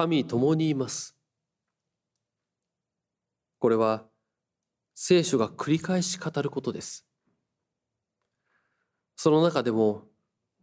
[0.00, 1.14] 神共にいます。
[3.58, 4.06] これは
[4.94, 7.06] 聖書が繰り返し語ることです。
[9.14, 10.04] その中でも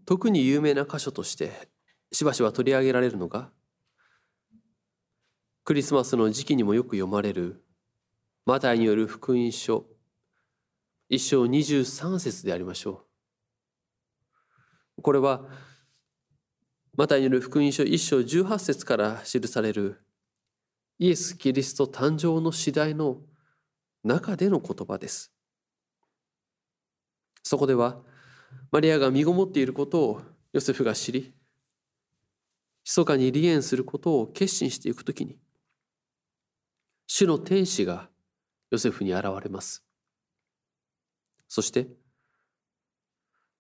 [0.08, 1.70] 特に有名な箇所として
[2.12, 3.52] しばしば取り上げられるのが
[5.64, 7.64] クリスマスの時期にもよく読まれる
[8.48, 9.86] マタイによる福音書
[11.10, 13.06] 一章23節でありましょ
[14.98, 15.04] う。
[15.04, 15.46] これは
[16.98, 20.02] マタイによる福音書一章18節から記される
[20.98, 23.20] イエス・キリスト誕生の次第の
[24.04, 25.32] 中での言葉です。
[27.44, 28.02] そこでは
[28.72, 30.22] マリアが身ごもっていることを
[30.54, 31.36] ヨセフが知り
[32.84, 35.38] 密かに離縁することを決心していくときに
[37.06, 38.10] 主の天使が
[38.72, 39.84] ヨセフに現れます。
[41.48, 41.90] そして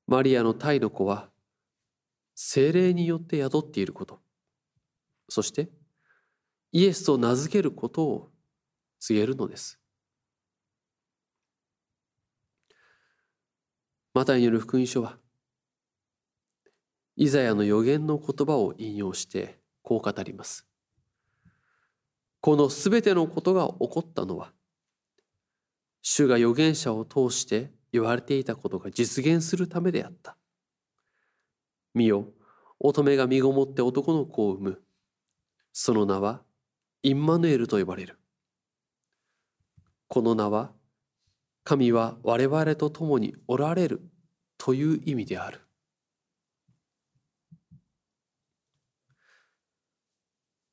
[0.07, 1.29] マリアの胎の子は
[2.39, 4.19] 精霊によって宿っていること
[5.27, 5.69] そして
[6.71, 8.29] イエスと名付けることを
[8.99, 9.79] 告げるのです。
[14.13, 15.17] マタイによる福音書は
[17.15, 20.67] イザヤの予言の言葉を引用してこう語ります。
[22.39, 24.53] このすべてのことが起こったのは
[26.03, 30.37] 主が預言者を通して言われていたことが実現するためであった。
[31.97, 32.31] 見よ、
[32.79, 34.81] 乙女が身ごもって男の子を産む。
[35.73, 36.43] その名は
[37.03, 38.17] インマヌエルと呼ばれる。
[40.07, 40.71] この名は
[41.63, 44.01] 神は我々と共におられる
[44.57, 45.61] という意味である。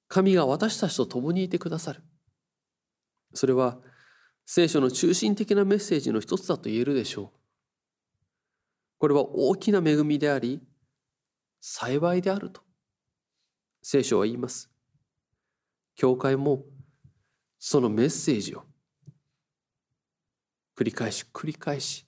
[0.06, 2.02] 神が私たちと共にいてくださる。
[3.32, 3.78] それは
[4.46, 7.38] 聖書の中心的なメッセージの一つだと言えるでしょう。
[8.98, 10.62] これは大きな恵みであり、
[11.66, 12.60] 幸いであると
[13.80, 14.70] 聖書は言います。
[15.96, 16.62] 教会も
[17.58, 18.64] そのメッセージを
[20.76, 22.06] 繰り返し繰り返し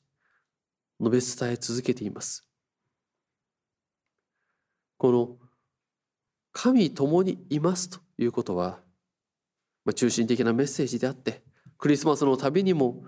[1.01, 2.47] 述べ伝え続けています。
[4.99, 5.39] この
[6.53, 8.81] 神共にいますということは、
[9.87, 11.43] まあ、中心的なメッセージであって
[11.79, 13.05] クリスマスのたびにも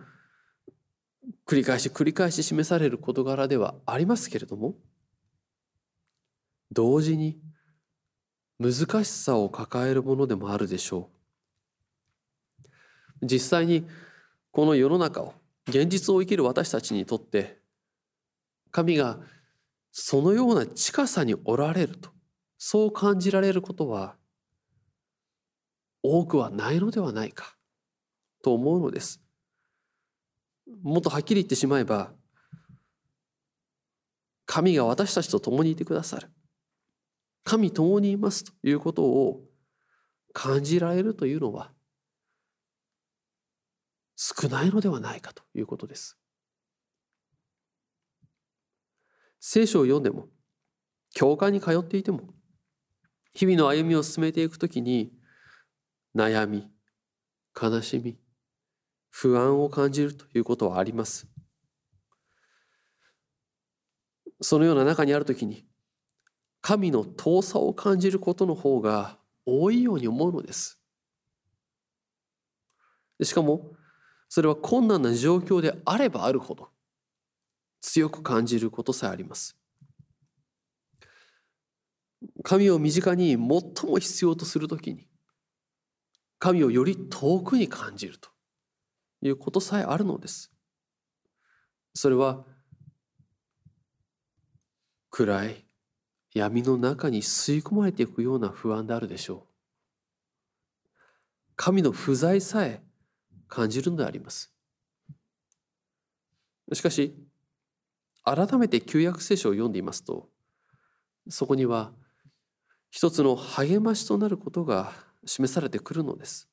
[1.47, 4.77] 繰り返し繰り返し示される事柄ではありますけれども
[6.73, 7.41] 同時に
[8.59, 11.09] 難しさを抱えるものでもあるでしょ
[13.23, 13.87] う実際に
[14.51, 15.35] この世の中を
[15.69, 17.59] 現実を生きる私たちにとって
[18.71, 19.19] 神が
[19.93, 22.11] そのような近さにおられると
[22.59, 24.17] そう感じられることは
[26.03, 27.57] 多くはないのではないか
[28.43, 29.21] と思うのです。
[30.83, 32.13] もっとはっきり言ってしまえば
[34.45, 36.29] 神が私たちと共にいてくださる
[37.49, 39.41] 神共にいますということを
[40.35, 41.73] 感じられるというのは
[44.17, 46.19] 少ないのではないかということです。
[49.41, 50.27] 聖書を読んでも
[51.15, 52.21] 教会に通っていても
[53.33, 55.11] 日々の歩みを進めていくときに
[56.15, 56.69] 悩み
[57.59, 58.19] 悲しみ
[59.09, 61.27] 不安を感じるということはあります
[64.43, 65.68] そのような中にあるときに
[66.61, 70.81] 神の遠さを感じることの方が多いように思うのです。
[73.23, 73.73] しかも
[74.29, 76.69] それは困難な状況であればあるほど
[77.81, 79.57] 強く感じることさえあります。
[82.43, 85.07] 神を身近に最も必要とするときに
[86.39, 88.29] 神をより遠くに感じると
[89.23, 90.53] いうことさえあるのです。
[91.95, 92.45] それは
[95.11, 95.68] 暗い
[96.35, 99.49] 闇の中に吸い込まれていくような不安であるでしょう。
[101.57, 102.83] 神の不在さえ
[103.49, 104.53] 感じるのであります。
[106.73, 107.15] しかし
[108.25, 110.29] 改めて旧約聖書を読んでいますと
[111.31, 111.93] そこには
[112.91, 114.93] 一つの励ましとなることが
[115.25, 116.49] 示されてくるのです。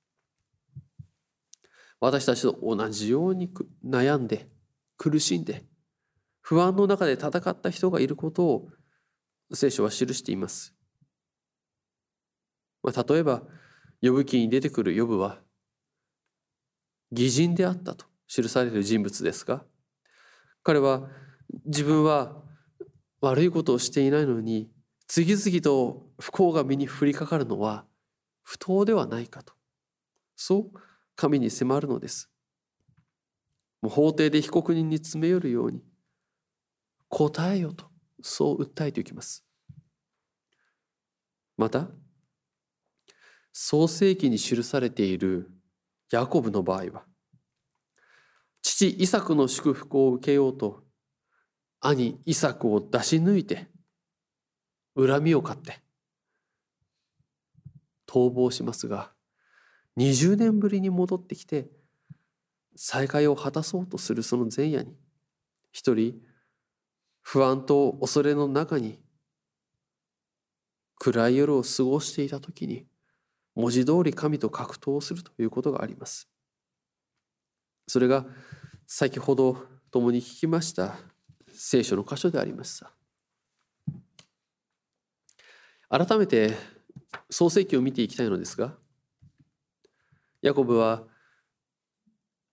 [2.00, 3.50] 私たちと同じように
[3.86, 4.50] 悩んで
[4.98, 5.64] 苦しんで
[6.42, 8.70] 不安の中で戦った人がいることを
[9.54, 10.74] 聖書は記しています。
[12.82, 13.44] まあ、例えば、
[14.02, 15.40] 呼ぶ記に出てくる呼ぶは、
[17.12, 19.64] 偽人であったと記される人物ですが、
[20.64, 21.10] 彼は
[21.66, 22.42] 自分は
[23.22, 24.70] 悪いことをしていないのに、
[25.08, 27.86] 次々と不幸が身に降りかかるのは
[28.44, 29.54] 不当ではないかと。
[30.36, 30.80] そう
[31.16, 32.30] 神に迫るのです。
[33.82, 35.84] もう法廷で被告人に詰め寄るように、
[37.10, 37.95] 答えよと。
[38.28, 39.46] そう訴えていきます。
[41.58, 41.90] また、
[43.54, 45.52] 創世記に記されている
[46.12, 47.06] ヤコブの場合は
[48.62, 50.84] 父イサクの祝福を受けようと
[51.80, 53.70] 兄イサクを出し抜いて
[54.98, 55.80] 恨みを買って
[58.08, 59.12] 逃亡しますが
[59.98, 61.70] 20年ぶりに戻ってきて
[62.76, 64.98] 再会を果たそうとするその前夜に
[65.72, 66.20] 一人
[67.28, 69.00] 不安と恐れの中に
[71.00, 72.86] 暗い夜を過ごしていた時に
[73.56, 76.30] 文字通り神と格闘するということがあります。
[77.88, 78.28] それが
[78.86, 79.58] 先ほど
[79.90, 80.98] 共に聞きました
[81.52, 82.92] 聖書の箇所でありました。
[85.90, 86.54] 改めて
[87.32, 88.76] 創世記を見ていきたいのですが
[90.44, 91.04] ヤコブは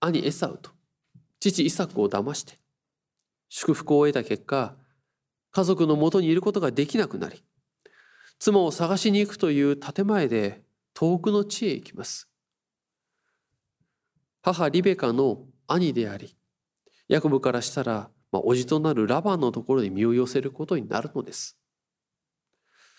[0.01, 0.71] 兄エサウと
[1.41, 2.62] 父イサクを騙して
[3.55, 4.77] 祝福を得た結果
[5.51, 7.45] 家族のもとにいることができなくなり
[8.39, 10.63] 妻を探しに行くという建前で
[10.95, 12.31] 遠くの地へ行きます。
[14.41, 16.35] 母リベカの兄であり
[17.09, 21.59] ヤコブからしたら、まあ、叔父となるラバンのところに身を寄せることになるのです。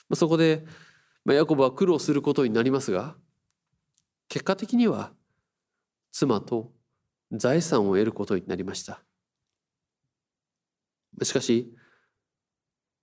[0.07, 0.65] まそこで、
[1.25, 3.15] まあ、ヤコブは苦労することになりますが
[4.29, 5.13] 結果的には
[6.11, 6.71] 妻と
[7.31, 9.01] 財産を得ることになりました。
[11.21, 11.73] しかし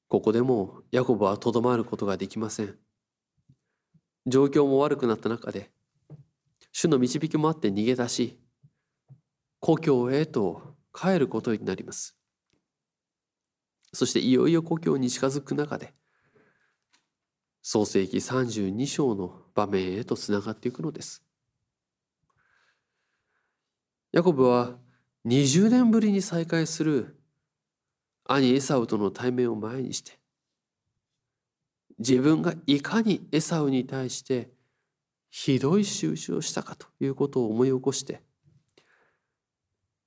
[0.09, 2.77] ここでもヤコブはとどまることができません
[4.27, 5.71] 状況も悪くなった中で
[6.73, 8.39] 主の導きもあって逃げ出し
[9.61, 12.17] 故郷へと帰ることになります
[13.93, 15.93] そしていよいよ故郷に近づく中で
[17.63, 21.23] 創世紀32章の場面へとつながっていくのです。
[24.13, 24.79] ヤコブは
[25.27, 27.20] 20年ぶりに再会する
[28.33, 30.13] 兄エサウとの対面を前にして
[31.99, 34.51] 自分がいかにエサウに対して
[35.31, 38.23] ひどい収集をしたかということを思い起こして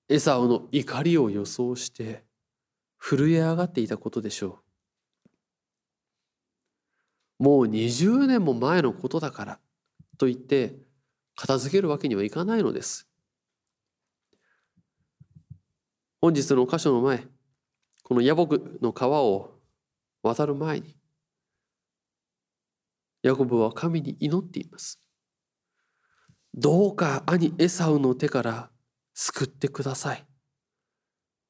[0.07, 2.23] エサウの怒りを予想して
[2.97, 4.59] 震え上がっていたことでしょ
[7.39, 7.43] う。
[7.43, 9.59] もう20年も前のことだから
[10.17, 10.75] と言って
[11.35, 13.09] 片付けるわけにはいかないのです。
[16.21, 17.27] 本日の箇所の前、
[18.03, 19.51] このヤボクの川を
[20.21, 20.95] 渡る前に、
[23.23, 25.01] ヤコブは神に祈っています。
[26.53, 28.69] どうか兄エサウの手から
[29.13, 30.25] 救ってください。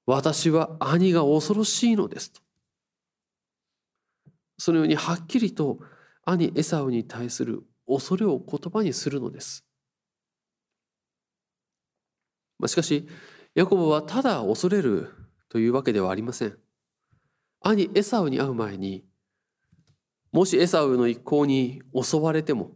[0.05, 2.41] 私は兄が恐ろしいのですと。
[4.57, 5.79] そのようにはっきりと
[6.25, 9.65] 兄エサウに対する恐れを言葉にするのです。
[12.67, 13.07] しかし
[13.55, 15.22] ヤコブはただ恐れる
[15.53, 16.57] というわけではありません。
[17.61, 19.05] 兄エサウに会う前に
[20.31, 22.71] もしエサウの一行に襲われても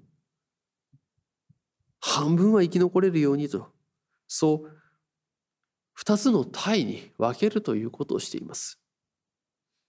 [2.00, 3.74] 半分は生き残れるようにと
[4.27, 4.71] そう
[5.94, 8.79] 二つの体に分けるということをしています。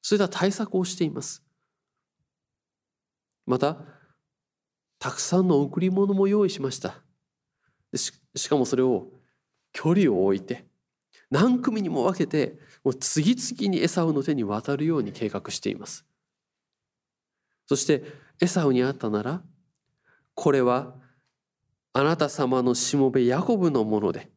[0.01, 1.45] それでは対策をしています。
[3.45, 3.77] また
[4.99, 7.03] たくさんの贈り物も用意しました
[7.95, 9.09] しかもそれを
[9.75, 10.65] 距離を置いて
[11.31, 12.59] 何組にも分けて
[12.89, 16.07] もう次々にエサウの手に渡るように計画しています。
[17.67, 18.03] そして
[18.41, 19.43] エサウに会ったなら
[20.35, 20.95] これは
[21.93, 24.31] あなた様のしもべヤコブのもので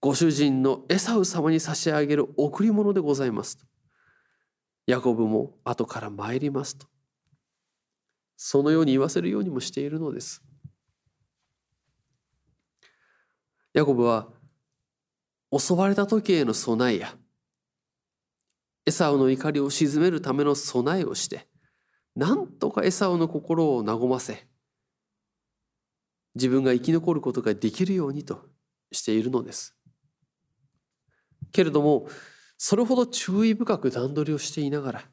[0.00, 3.64] ご主人のエサウ様に差し上げる贈り物でございますと。
[4.88, 6.88] ヤコブも後から参りますと。
[8.36, 10.42] そのように言わせるようにもしているのです。
[13.74, 14.26] ヤコブは
[15.56, 17.14] 襲われた時への備えや
[18.90, 21.46] エサウの怒りを鎮めるための備えをして
[22.16, 24.48] なんとかエサウの心を和ませ
[26.34, 28.46] 自分が生き残ることができるようにと
[28.90, 29.76] しているのです。
[31.52, 32.08] けれども
[32.58, 35.04] それほど注意深く段取りをしていながら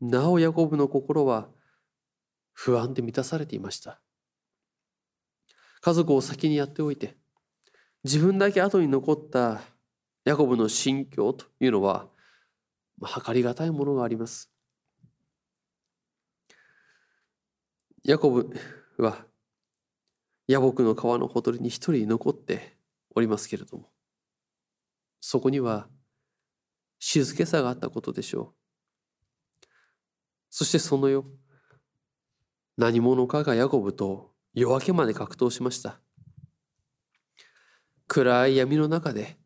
[0.00, 1.48] なおヤコブの心は
[2.52, 4.00] 不安で満たされていました
[5.80, 7.16] 家族を先にやっておいて
[8.04, 9.62] 自分だけ後に残った
[10.24, 12.06] ヤコブの心境というのは
[13.06, 14.50] 計りがたいものがあります。
[18.04, 18.50] ヤコブ
[18.98, 19.24] は
[20.48, 22.76] ヤボクの川のほとりに一人残って
[23.14, 23.92] おりますけれども
[25.20, 25.88] そこには
[26.98, 28.54] 静けさがあったことでしょ
[29.62, 29.66] う。
[30.50, 31.26] そしてその夜
[32.76, 36.00] 何者かがヤコブと夜明けまで格闘しました。
[38.08, 39.38] 暗い闇の中で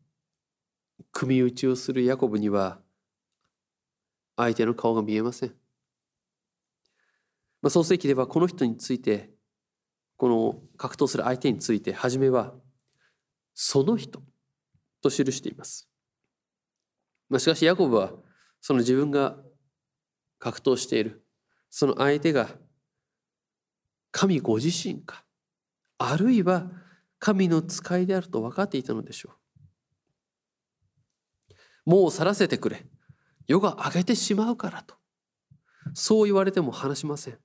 [1.11, 2.81] 組打ちをするヤコブには
[4.37, 5.49] 相手の顔が見えません、
[7.61, 9.31] まあ、創世記ではこの人について
[10.15, 12.53] この格闘する相手について初めは
[13.53, 14.21] その人
[15.01, 15.89] と記しています。
[17.29, 18.13] まあ、しかしヤコブは
[18.61, 19.37] その自分が
[20.39, 21.23] 格闘している
[21.69, 22.49] その相手が
[24.11, 25.25] 神ご自身か
[25.97, 26.71] あるいは
[27.19, 29.31] 神の使いであると分かっていたのでしょ
[31.85, 31.89] う。
[31.89, 32.85] もう去らせてくれ
[33.47, 34.95] 世が明けてしまうからと
[35.93, 37.39] そう言われても話しません。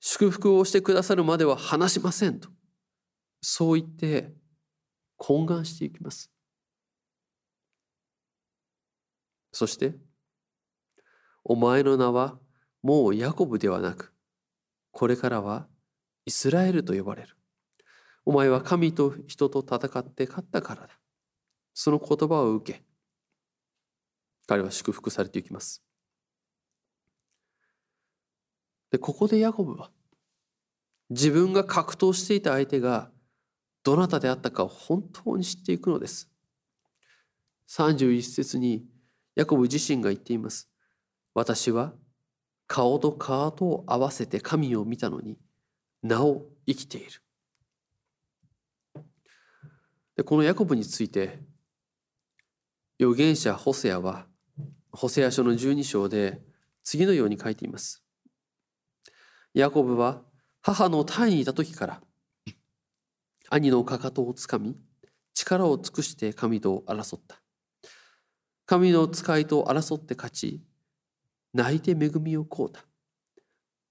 [0.00, 2.50] 祝福をしてくださるまでは話しませんと
[3.40, 4.34] そう言って
[5.18, 6.30] 懇願していきます。
[9.52, 9.94] そして、
[11.44, 12.38] お前の名は
[12.82, 14.12] もうヤコブではなく、
[14.90, 15.68] これからは
[16.26, 17.36] イスラエルと呼ばれる。
[18.24, 20.88] お前は神と人と戦って勝ったからだ。
[21.74, 22.82] その言葉を受け、
[24.46, 25.82] 彼は祝福されていきます。
[28.90, 29.90] で、ここでヤコブは、
[31.10, 33.10] 自分が格闘していた相手が
[33.82, 36.30] どなたであったかを本当に知っていくのです。
[37.68, 38.86] 31節に
[39.34, 40.70] ヤコブ自身が言っています。
[41.34, 41.92] 私は
[42.66, 45.38] 顔と顔とを合わせて神を見たのに
[46.02, 47.10] なお生きている。
[50.16, 51.40] でこのヤコブについて
[53.00, 54.26] 預言者ホセアは
[54.94, 56.40] ホセア書の12章で
[56.84, 58.04] 次のように書いています。
[59.52, 60.22] ヤコブは
[60.62, 62.00] 母の胎にいた時から
[63.50, 64.76] 兄のかかとをつかみ
[65.34, 67.40] 力を尽くして神と争った。
[68.66, 70.62] 神の使いと争って勝ち、
[71.52, 72.84] 泣いて恵みをこうた。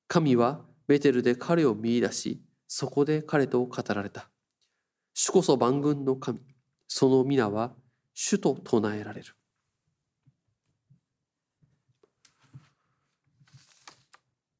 [0.07, 4.29] 神はベテルで彼を見出し、そこで彼と語られた。
[5.13, 6.39] 主こそ万軍の神、
[6.88, 7.74] その皆は
[8.13, 9.36] 主と唱えられる。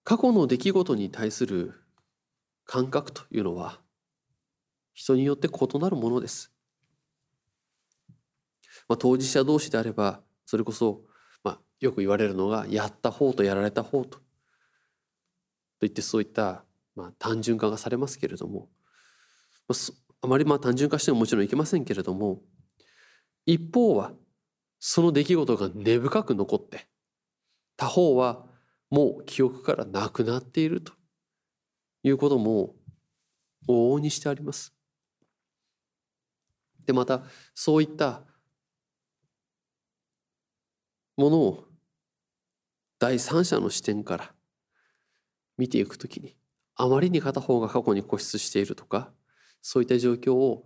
[0.04, 1.74] 過去の出来事に対する
[2.66, 3.80] 感覚というのは
[4.94, 6.52] 人によって異なるものです。
[8.88, 11.02] まあ、当事者同士であればそれこそ、
[11.44, 14.20] まあ、よく言われるのがやった方とやられた方と。
[15.80, 16.64] といってそういった、
[16.96, 18.70] まあ、単純化がされますけれども、
[19.68, 22.42] まあ、あまりまあ単純化してももちろんいけませんけれども
[23.46, 24.14] 一方は
[24.80, 26.88] その出来事が根深く残って
[27.76, 28.46] 他方は
[28.94, 30.94] もう記憶からなくなっていると
[32.04, 32.76] いうことも
[33.68, 34.72] 往々にしてあります。
[36.86, 37.24] でまた
[37.56, 38.22] そういった
[41.18, 41.66] ものを
[43.00, 44.32] 第三者の視点から
[45.58, 46.36] 見ていくときに
[46.76, 49.12] あまりに片方が過去に固執しているとか
[49.64, 50.66] そういった状況を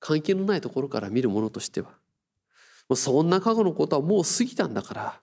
[0.00, 1.98] 関係のないところから見るものとしては
[2.96, 5.20] そんな過去のことはもう過ぎたんだから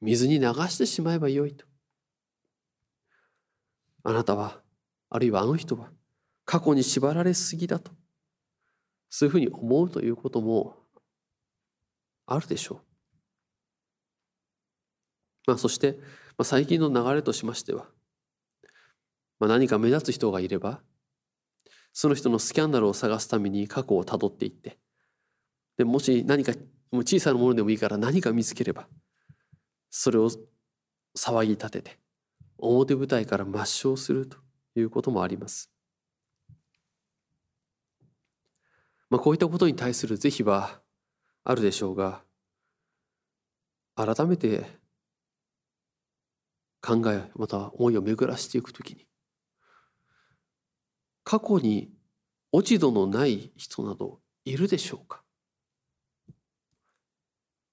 [0.00, 1.64] 水に流してしまえばよいと
[4.04, 4.60] あなたは
[5.10, 5.90] あるいはあの人は
[6.44, 7.92] 過去に縛られすぎだと
[9.10, 10.76] そういうふうに思うということも
[12.26, 12.80] あるでしょう。
[15.46, 15.98] まあ、そして、
[16.36, 17.86] まあ、最近の流れとしましては、
[19.38, 20.80] まあ、何か目立つ人がいれば
[21.92, 24.76] その人のスキャンダルを探すために過去をたどっていって
[25.78, 26.52] でもし何か
[26.90, 28.88] もう小さなものでもいいから何か見つければ
[29.90, 30.30] それを
[31.16, 31.98] 騒ぎ立てて
[32.58, 34.38] 表舞台から抹消すると
[34.74, 35.70] いうこともあります。
[39.08, 40.80] まあ、こういったことに対する是非は
[41.44, 42.22] あるでしょうが
[43.94, 44.66] 改めて
[46.82, 49.06] 考えまた思いを巡らしていくときに
[51.24, 51.90] 過去に
[52.52, 55.22] 落ち度のない人などいるでしょうか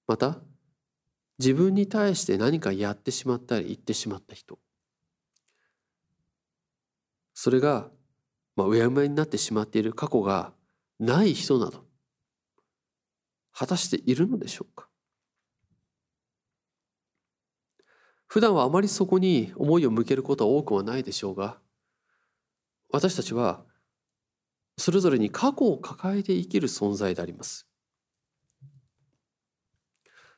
[0.06, 0.38] また
[1.38, 4.58] 自分に対して何かやってしまったり言ってしまった人。
[7.34, 7.90] それが、
[8.56, 10.52] まあ、うやむやになってしまっている過去が
[11.00, 11.84] ない人など
[13.52, 14.88] 果たしているのでしょうか？
[18.26, 21.58] 普段はあまりそこに思いを向けることは多くはないでしょうが
[22.90, 23.64] 私たちは
[24.76, 27.68] それぞれに過去を抱えて生きる存在であります。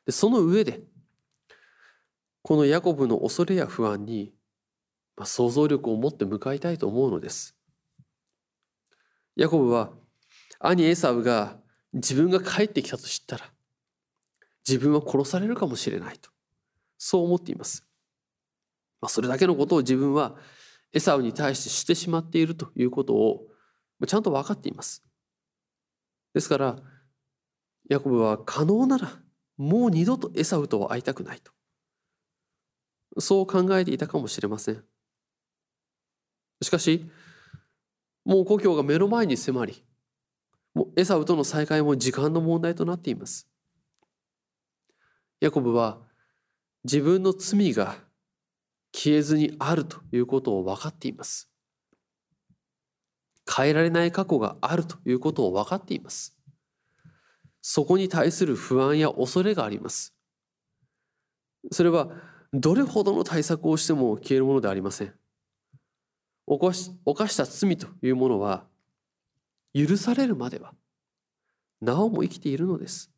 [0.07, 0.81] でその上で
[2.41, 4.33] このヤコブの恐れや不安に、
[5.17, 7.55] まあ、想像力を持って向かいたいと思うのです
[9.35, 9.91] ヤコブは
[10.59, 11.57] 兄エサウが
[11.93, 13.45] 自分が帰ってきたと知ったら
[14.67, 16.29] 自分は殺されるかもしれないと
[16.97, 17.85] そう思っています。
[18.99, 20.35] まあ、それだけのことを自分は
[20.93, 23.45] エサウに対してしてしまっているということを
[24.07, 25.03] ちゃんと分かっています。
[26.33, 26.77] ですから
[27.89, 29.21] ヤコブは可能なら
[29.57, 31.51] もう二度とエサウとは会いたくないと。
[33.19, 34.83] そう考えていたかもしれません。
[36.61, 37.09] しかし
[38.25, 39.83] もう故郷が目の前に迫り
[40.73, 43.47] もうエサウとの再会も時間の問題となっています。
[45.39, 45.99] ヤコブは
[46.83, 47.95] 自分の罪が
[48.93, 51.49] 消えずにあるということを分かっています。
[53.49, 56.36] 変えられない過去があるということを分かっています。
[57.69, 60.15] そこに対する不安や恐れがあります。
[61.69, 62.07] それは
[62.53, 65.13] どれほどの対策をしても消えるものではありません。
[66.45, 68.63] 犯し犯した罪というものは
[69.73, 70.75] 許されるまでは
[71.81, 73.11] なおも生きているのです。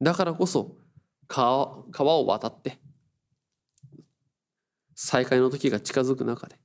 [0.00, 0.74] だからこそ
[1.26, 2.78] 川川を渡って
[4.94, 6.58] 再会の時が近づく中で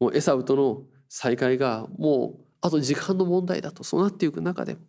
[0.00, 4.80] もうエサウとの再会がもうあと時間の問題だとそうなっていく中でも。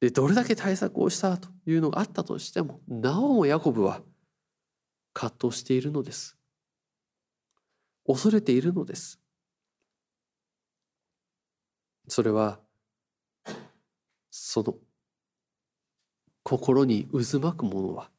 [0.00, 4.02] でどれだけ対策をしたというのがあったとしてもなおもヤコブは
[5.14, 6.36] 葛藤しているのです。
[8.06, 9.18] 恐れているのです。
[12.08, 12.60] それは
[14.30, 14.74] その
[16.42, 18.10] 心に渦巻くものは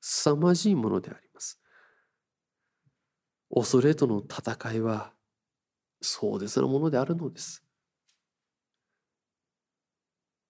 [0.00, 1.60] 凄まじいものであります。
[3.54, 5.12] 恐れとの戦いは
[6.00, 7.65] 壮絶なものであるのです。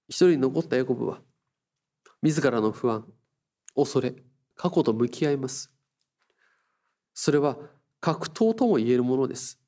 [0.09, 1.21] 一人残ったヤコブは
[2.23, 3.05] 自らの不安
[3.75, 4.15] 恐れ
[4.55, 5.73] 過去と向き合います。
[7.13, 7.57] それは
[8.01, 9.61] 格闘とも言えるものです。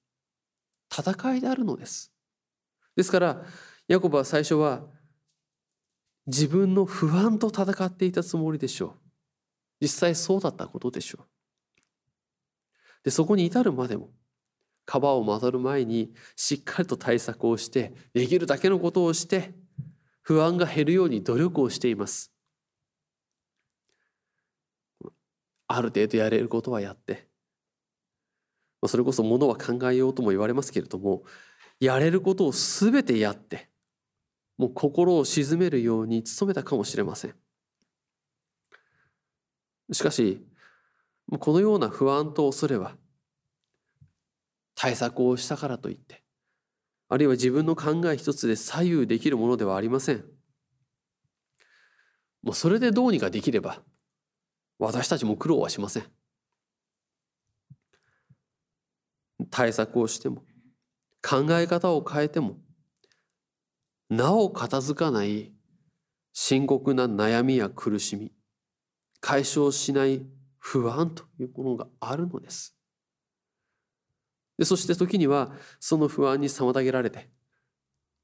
[0.91, 2.13] 戦いであるのです。
[2.97, 3.45] ですから
[3.87, 4.83] ヤコブは最初は
[6.27, 8.93] 自分の不安と戦っていたつもりでしょう。
[9.81, 11.27] 実際そうだったことでしょう。
[13.05, 14.11] でそこに至るまでも
[14.85, 19.55] 川を渡る前にしっかりと対策をしてできるだけのことをして
[20.29, 22.31] 不安が減るように努力をしています。
[25.67, 27.29] ある程度やれることはやって
[28.87, 31.23] それこそものは考えようとも言われますけれども
[31.81, 33.71] やれることを全てやって
[34.59, 37.35] もう心を鎮めるように努めたかもしれません。
[39.93, 40.47] しかし
[41.39, 42.99] このような不安と恐れは
[44.75, 46.23] 対策をしたからといって
[47.09, 50.25] あるいは自分の考え一つで左右できるものではありません。
[52.43, 53.83] もうそれでどうにかできれば
[54.79, 56.05] 私たちも苦労はしません。
[59.51, 60.45] 対策をしても
[61.23, 62.59] 考え方を変えても
[64.11, 65.53] なお片付かない
[66.33, 68.33] 深刻な悩みや苦しみ
[69.21, 70.27] 解消しない
[70.59, 72.78] 不安というものがあるのです。
[74.59, 77.31] でそして時にはその不安に妨げられて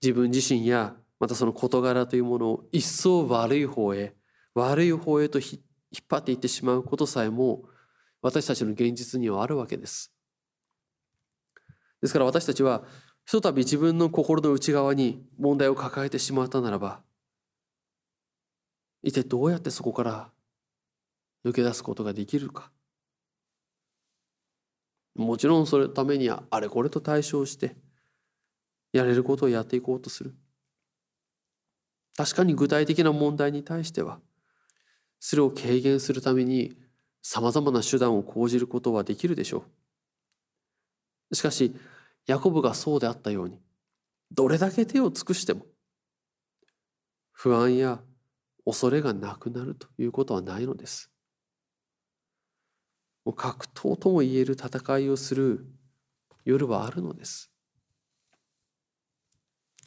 [0.03, 4.14] 自分自身やまたその事柄というものを一層悪い方へ
[4.55, 5.61] 悪い方へと引
[6.03, 7.62] っ張っていってしまうことさえも
[8.20, 10.12] 私たちの現実にはあるわけです。
[12.01, 12.85] ですから私たちは
[13.25, 17.03] ひとたび自分の心の内側に問題を抱えてしまったならば
[19.03, 20.31] 一体どうやってそこから
[21.47, 22.70] 抜け出すことができるか
[25.14, 27.77] もちろんそれためにはあれこれと対処して
[28.92, 30.35] やれることをやっていこうとする。
[32.16, 34.20] 確かに具体的な問題に対しては
[35.18, 36.77] それを軽減するために
[37.22, 39.64] さまざまな手段を講じることはできるでしょ
[41.31, 41.35] う。
[41.35, 41.74] しかし
[42.27, 43.61] ヤコブがそうであったように
[44.31, 45.66] どれだけ手を尽くしても
[47.33, 48.00] 不安や
[48.64, 51.13] 恐れがなくなるということはないのです。
[53.25, 55.67] もう格闘とも言える戦いをする
[56.45, 57.51] 夜はあるのです。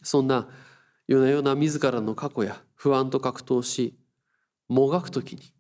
[0.04, 0.48] そんな
[1.08, 3.98] 夜な夜な自らの過去や不安と格闘し
[4.68, 5.54] もがく時に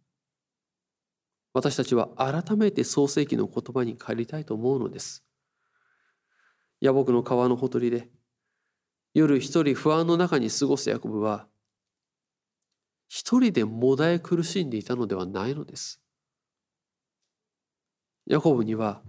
[1.54, 5.24] 私たちは改めて創世記の言葉に借りたいと思うのです。
[6.82, 8.10] 野木の川のほとりで
[9.14, 11.48] 夜一人不安の中に過ごすヤコブは
[13.08, 16.00] 一人でもだえ苦しんでいたのではないのです。
[18.28, 19.02] ヤコブには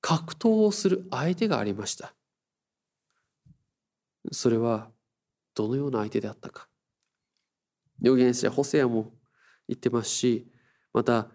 [0.00, 2.14] 格闘をする相手がありました。
[4.32, 4.90] それは
[5.54, 6.68] どのような相手であったか。
[8.02, 9.12] 預言者ホセアも
[9.68, 10.46] 言ってますし
[10.92, 11.28] また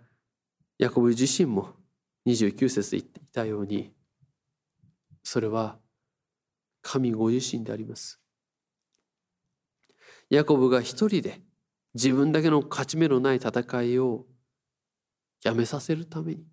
[0.78, 1.74] ヤコブ自身も
[2.28, 3.93] 29節で言っていたように
[5.24, 5.78] それは
[6.82, 8.19] 神ご自身であります。
[10.30, 11.41] ヤコブが一人で
[11.93, 14.26] 自分だけの勝ち目のない戦いを
[15.43, 16.53] やめさせるために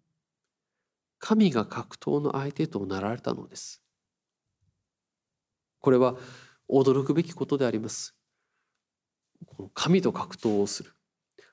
[1.20, 3.82] 神が格闘の相手となられたのです。
[5.78, 6.16] これは
[6.68, 8.16] 驚くべきことであります。
[9.74, 10.92] 神と格闘をする。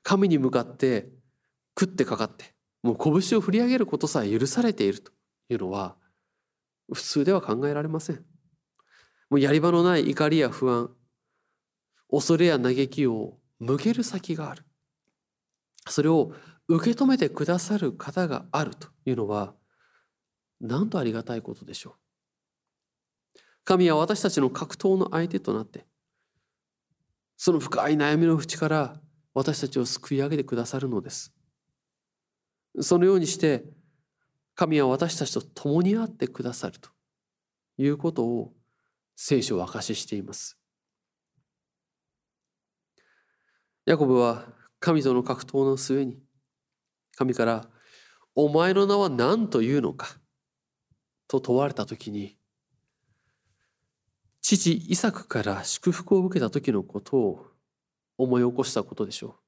[0.03, 1.10] 神に向かって
[1.80, 5.12] 食ってかかって、もう拳を振り上げることさえ許されていると
[5.49, 5.95] いうのは、
[6.91, 8.25] 普通では考えられません。
[9.30, 10.89] もうやり場のない怒りや不安、
[12.10, 14.63] 恐れや嘆きを向ける先がある。
[15.89, 16.34] それを
[16.67, 19.56] 受け止めてくださる方があるというのは、
[20.60, 23.39] なんとありがたいことでしょう。
[23.63, 25.86] 神は私たちの格闘の相手となって、
[27.38, 28.99] その深い悩みの淵から
[29.34, 31.34] 私たちを救い上げてくださるのです。
[32.82, 33.63] そのようにして、
[34.56, 36.89] 神は私たちと共にあってくださると
[37.77, 38.53] いうことを
[39.15, 40.58] 聖書は明かししています。
[43.86, 44.47] ヤコブは
[44.80, 46.19] 神との格闘の末に
[47.17, 47.69] 神から
[48.36, 50.21] 「お前の名は何というのか?」
[51.27, 52.38] と問われた時に
[54.41, 57.47] 父イサクから祝福を受けた時のことを
[58.17, 59.39] 思い起こしたことでしょう。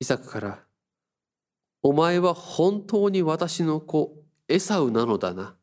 [0.00, 0.64] イサクから
[1.82, 5.58] 「お前は本当に私の子エサウなのだな」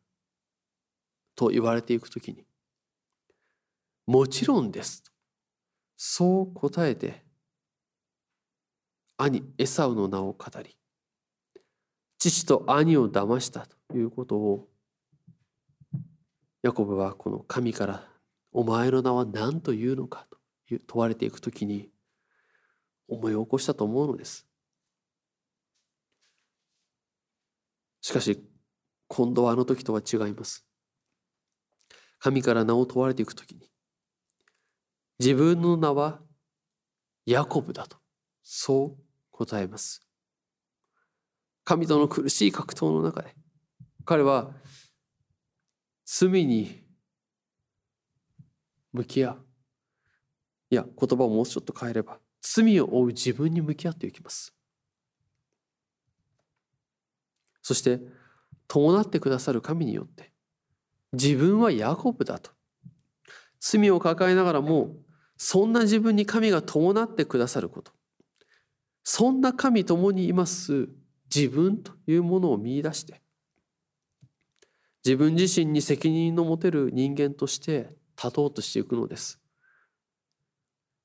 [1.36, 2.46] と言われていくときに、
[4.08, 5.04] もちろんです。
[5.98, 7.25] そう答えて、
[9.18, 10.76] 兄エサウの名を語り、
[12.18, 14.68] 父と兄を騙したということを、
[16.64, 18.08] ヤコブはこの神から
[18.52, 20.38] お前の名は何というのかと
[20.88, 21.90] 問われていくときに
[23.08, 24.48] 思い起こしたと思うのです。
[28.02, 28.44] しかし
[29.08, 30.66] 今度はあの時とは違います。
[32.20, 33.70] 神から名を問われていくときに、
[35.20, 36.20] 自分の名は
[37.26, 37.98] ヤコブだと、
[38.44, 39.05] そう
[39.36, 40.08] 答えます。
[41.66, 43.36] 神との苦しい格闘の中で、
[44.06, 44.52] 彼は
[46.06, 46.84] 罪に
[48.94, 49.46] 向き合う。
[50.70, 54.56] いや、言葉をもうちょっと変えれば、罪を負う自分に向き合っていきます。
[57.62, 58.00] そして、
[58.68, 60.32] 伴ってくださる神によって、
[61.12, 62.52] 自分はヤコブだと。
[63.60, 64.96] 罪を抱えながらも、
[65.38, 67.95] そんな自分に神が伴ってくださること。
[69.06, 70.90] そんな神共にいます。
[71.34, 73.22] 自分というものを見出して、
[75.06, 79.40] 自分自身に責任の持てる人間として立とうとしていくのです。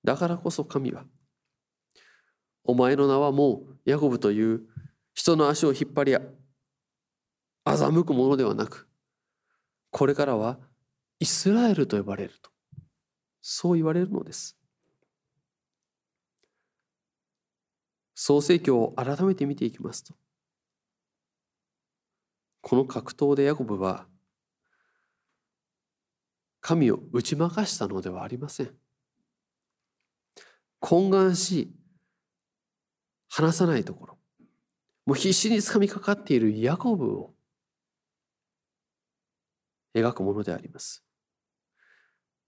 [0.03, 1.05] だからこそ神は、
[2.65, 4.63] お前の名はもうヤコブという
[5.13, 6.17] 人の足を引っ張り
[7.67, 8.89] 欺くものではなく、
[9.91, 10.59] これからは
[11.19, 12.51] イスラエルと呼ばれると
[13.43, 14.60] そう言われるのです。
[18.23, 20.13] 創世記を改めて見ていきますと
[22.61, 24.07] この格闘でヤコブは
[26.61, 28.71] 神を打ち負かしたのではありません
[30.83, 31.73] 懇願し
[33.31, 34.19] 離さないところ
[35.07, 37.33] もう必死に掴みかかっているヤコブを
[39.95, 41.03] 描くものであります。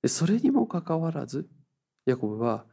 [0.07, 1.49] それにもかかわらず、
[2.07, 2.67] ヤコブは、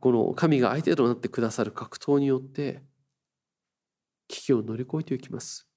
[0.00, 2.82] この神が相手となってくださる格闘によって、
[4.28, 5.68] 危機を乗り越えていきます。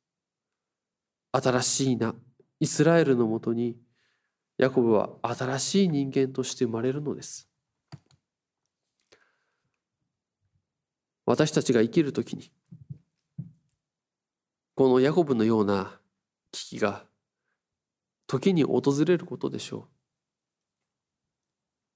[1.32, 2.16] 新しい名、
[2.60, 3.78] イスラエルのもとに、
[4.58, 7.50] ヤコブは新しい人間として生まれるのです。
[11.26, 12.52] 私たちが生きるときに、
[14.76, 16.00] このヤコブのような
[16.52, 17.06] 危機が
[18.28, 19.90] 時に訪れることでしょ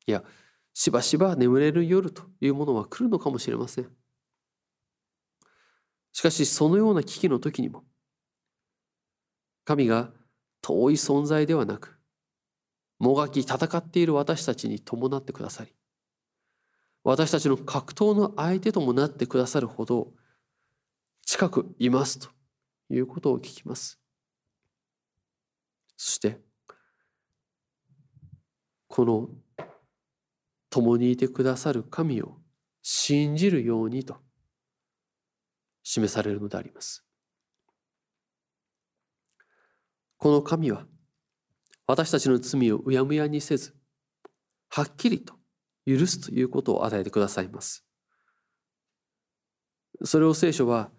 [0.08, 0.12] う。
[0.12, 0.24] いや、
[0.80, 3.90] しばしば眠れる夜というものは来るのかもしれません。
[6.14, 7.84] しかし、そのような危機の時にも、
[9.66, 10.14] 神が
[10.62, 12.00] 遠い存在ではなく、
[12.98, 15.76] もがき戦っている私たちに伴ってくださり、
[17.04, 20.14] 私たちの格闘の相手ともなってくださるほど
[21.26, 22.30] 近くいますと
[22.90, 24.00] いうことを聞きます。
[25.98, 26.40] そして
[28.88, 29.30] この
[30.70, 32.38] 共にいてくださる神を
[32.82, 34.18] 信じるようにと
[35.84, 37.06] 示されるのであります。
[40.18, 40.86] この神は
[41.88, 43.74] 私たちの罪をうやむやにせず
[44.70, 45.36] はっきりと
[45.86, 47.86] 許すということを与えてくださいます。
[50.04, 50.92] それを聖書は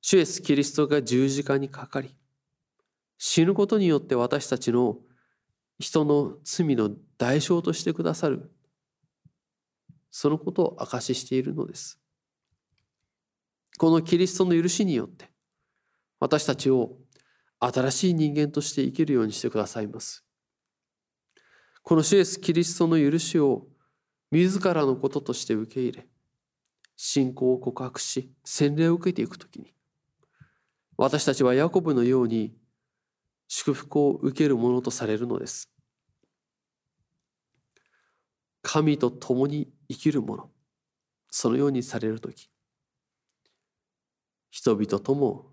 [0.00, 2.16] 主イエスキリストが十字架にかかり
[3.16, 4.98] 死ぬことによって私たちの
[5.80, 8.52] 人の罪の代償としてくださる
[10.20, 12.00] そのことを証ししているのです。
[13.78, 15.30] このキリストの許しによって
[16.18, 16.96] 私たちを
[17.60, 20.24] 新しい人間として生きるようにしてくださいます。
[21.84, 23.68] この主イエスキリストの許しを
[24.32, 26.08] 自らのこととして受け入れ
[26.96, 29.72] 信仰を告白し洗礼を受けていくときに
[30.96, 32.56] 私たちはヤコブのように
[33.46, 35.70] 祝福を受けるものとされるのです。
[38.62, 40.50] 神と共に生きるもの。
[41.30, 42.50] そのようにされる時。
[44.50, 45.52] 人々とも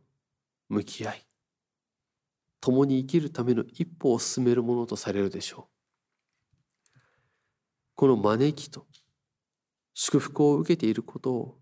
[0.69, 1.25] 向き合い。
[2.61, 5.75] 共に生きるための一歩を進めるものとされるでしょう。
[7.95, 8.85] この招きと
[9.93, 11.59] 祝福を受けていることを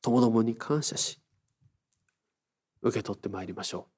[0.00, 1.20] ともどもに感謝し
[2.80, 3.97] 受け取ってまいりましょう。